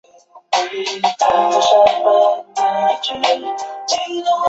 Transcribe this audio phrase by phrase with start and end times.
[0.49, 0.99] 裴行
[3.21, 4.25] 俭人。